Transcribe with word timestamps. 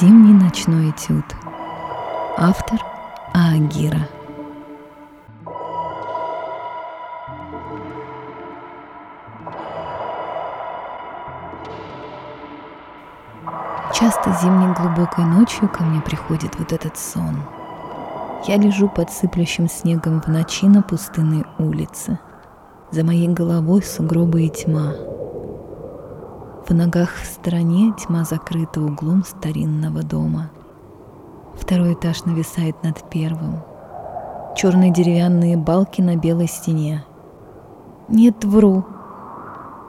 Зимний 0.00 0.32
ночной 0.32 0.90
этюд. 0.90 1.24
Автор 2.36 2.78
Аагира. 3.34 4.08
Часто 13.94 14.32
зимней 14.42 14.74
глубокой 14.74 15.24
ночью 15.24 15.68
ко 15.68 15.82
мне 15.82 16.00
приходит 16.00 16.58
вот 16.58 16.72
этот 16.72 16.98
сон. 16.98 17.42
Я 18.46 18.56
лежу 18.56 18.88
под 18.88 19.10
сыплющим 19.10 19.68
снегом 19.68 20.20
в 20.20 20.28
ночи 20.28 20.66
на 20.66 20.82
пустынной 20.82 21.44
улице. 21.58 22.18
За 22.90 23.04
моей 23.04 23.28
головой 23.28 23.82
сугробы 23.82 24.44
и 24.44 24.50
тьма. 24.50 25.15
В 26.68 26.74
ногах 26.74 27.10
в 27.22 27.24
стороне 27.26 27.94
тьма 27.96 28.24
закрыта 28.24 28.80
углом 28.80 29.22
старинного 29.24 30.02
дома. 30.02 30.50
Второй 31.54 31.94
этаж 31.94 32.24
нависает 32.24 32.82
над 32.82 33.08
первым. 33.08 33.62
Черные 34.56 34.92
деревянные 34.92 35.56
балки 35.56 36.00
на 36.00 36.16
белой 36.16 36.48
стене. 36.48 37.04
Нет, 38.08 38.44
вру. 38.44 38.84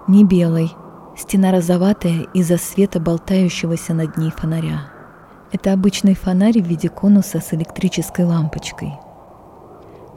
Не 0.07 0.23
белой. 0.23 0.71
Стена 1.17 1.51
розоватая 1.51 2.27
из-за 2.35 2.57
света 2.57 2.99
болтающегося 2.99 3.95
над 3.95 4.15
ней 4.17 4.29
фонаря. 4.29 4.81
Это 5.51 5.73
обычный 5.73 6.13
фонарь 6.13 6.61
в 6.61 6.67
виде 6.67 6.89
конуса 6.89 7.39
с 7.39 7.55
электрической 7.55 8.23
лампочкой. 8.23 8.93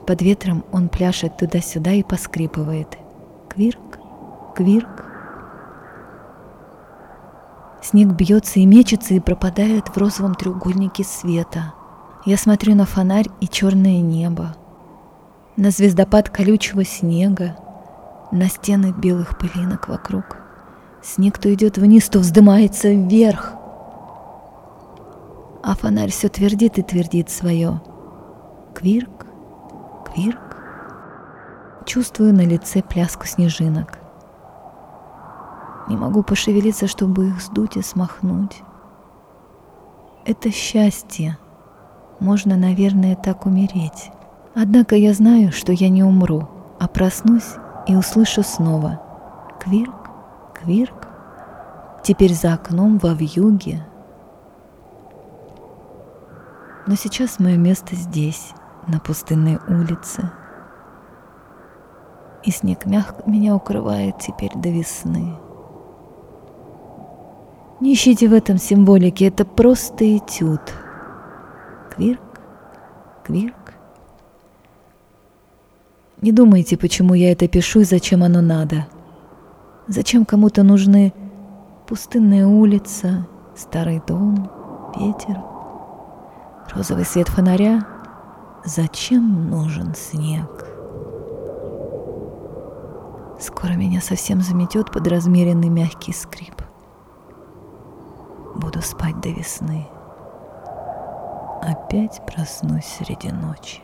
Под 0.05 0.21
ветром 0.21 0.63
он 0.71 0.89
пляшет 0.89 1.37
туда-сюда 1.37 1.93
и 1.93 2.03
поскрипывает. 2.03 2.99
Квирк, 3.49 3.97
квирк, 4.55 5.10
Снег 7.81 8.09
бьется 8.09 8.59
и 8.59 8.65
мечется 8.65 9.15
и 9.15 9.19
пропадает 9.19 9.87
в 9.89 9.97
розовом 9.97 10.35
треугольнике 10.35 11.03
света. 11.03 11.73
Я 12.25 12.37
смотрю 12.37 12.75
на 12.75 12.85
фонарь 12.85 13.29
и 13.39 13.47
черное 13.47 14.01
небо, 14.01 14.55
на 15.57 15.71
звездопад 15.71 16.29
колючего 16.29 16.85
снега, 16.85 17.57
на 18.31 18.47
стены 18.47 18.93
белых 18.95 19.37
пылинок 19.39 19.87
вокруг. 19.87 20.37
Снег 21.01 21.39
то 21.39 21.51
идет 21.51 21.79
вниз, 21.79 22.07
то 22.09 22.19
вздымается 22.19 22.89
вверх. 22.89 23.53
А 25.63 25.75
фонарь 25.75 26.11
все 26.11 26.29
твердит 26.29 26.77
и 26.77 26.83
твердит 26.83 27.31
свое. 27.31 27.81
Квирк, 28.75 29.25
квирк. 30.05 30.57
Чувствую 31.85 32.33
на 32.33 32.41
лице 32.41 32.83
пляску 32.83 33.25
снежинок. 33.25 34.00
Не 35.87 35.97
могу 35.97 36.23
пошевелиться, 36.23 36.87
чтобы 36.87 37.29
их 37.29 37.41
сдуть 37.41 37.77
и 37.77 37.81
смахнуть. 37.81 38.63
Это 40.25 40.51
счастье. 40.51 41.37
Можно, 42.19 42.55
наверное, 42.55 43.15
так 43.15 43.45
умереть. 43.45 44.11
Однако 44.53 44.95
я 44.95 45.13
знаю, 45.13 45.51
что 45.51 45.71
я 45.71 45.89
не 45.89 46.03
умру, 46.03 46.47
а 46.79 46.87
проснусь 46.87 47.55
и 47.87 47.95
услышу 47.95 48.43
снова. 48.43 49.01
Квирк, 49.59 50.09
квирк. 50.53 51.07
Теперь 52.03 52.33
за 52.33 52.53
окном 52.53 52.97
во 52.97 53.13
вьюге. 53.13 53.85
Но 56.87 56.95
сейчас 56.95 57.39
мое 57.39 57.57
место 57.57 57.95
здесь, 57.95 58.53
на 58.87 58.99
пустынной 58.99 59.59
улице. 59.67 60.31
И 62.43 62.51
снег 62.51 62.85
мягко 62.85 63.29
меня 63.29 63.55
укрывает 63.55 64.17
теперь 64.17 64.51
до 64.55 64.69
весны. 64.69 65.37
Не 67.81 67.93
ищите 67.93 68.29
в 68.29 68.33
этом 68.33 68.59
символики, 68.59 69.23
это 69.23 69.43
просто 69.43 70.17
этюд. 70.17 70.61
Квирк, 71.89 72.21
квирк. 73.23 73.73
Не 76.21 76.31
думайте, 76.31 76.77
почему 76.77 77.15
я 77.15 77.31
это 77.31 77.47
пишу 77.47 77.79
и 77.79 77.83
зачем 77.83 78.21
оно 78.23 78.41
надо. 78.41 78.85
Зачем 79.87 80.25
кому-то 80.25 80.61
нужны 80.61 81.11
пустынная 81.87 82.45
улица, 82.45 83.25
старый 83.57 83.99
дом, 84.07 84.51
ветер, 84.95 85.41
розовый 86.75 87.05
свет 87.05 87.29
фонаря? 87.29 87.87
Зачем 88.63 89.49
нужен 89.49 89.95
снег? 89.95 90.67
Скоро 93.39 93.71
меня 93.71 94.01
совсем 94.01 94.41
заметет 94.41 94.91
под 94.91 95.07
размеренный 95.07 95.69
мягкий 95.69 96.13
скрип. 96.13 96.60
Буду 98.71 98.85
спать 98.85 99.19
до 99.19 99.27
весны. 99.27 99.85
Опять 101.61 102.21
проснусь 102.25 102.85
среди 102.85 103.29
ночи. 103.29 103.81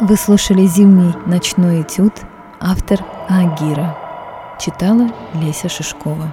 Вы 0.00 0.14
слушали 0.16 0.64
«Зимний 0.66 1.12
ночной 1.26 1.82
этюд», 1.82 2.12
автор 2.60 3.00
Агира. 3.28 3.96
Читала 4.60 5.08
Леся 5.34 5.68
Шишкова. 5.68 6.32